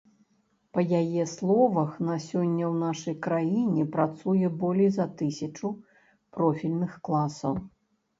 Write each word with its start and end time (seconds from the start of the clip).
Па 0.75 0.83
яе 0.99 1.23
словах, 1.31 1.91
на 2.07 2.15
сёння 2.27 2.63
ў 2.69 2.71
нашай 2.83 3.15
краіне 3.25 3.85
працуе 3.97 4.47
болей 4.63 4.89
за 4.95 5.05
тысячу 5.21 5.71
профільных 6.39 6.97
класаў. 7.09 7.53